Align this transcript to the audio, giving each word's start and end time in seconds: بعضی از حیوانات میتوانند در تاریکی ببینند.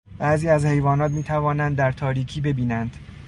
بعضی 0.17 0.49
از 0.49 0.65
حیوانات 0.65 1.11
میتوانند 1.11 1.77
در 1.77 1.91
تاریکی 1.91 2.41
ببینند. 2.41 2.97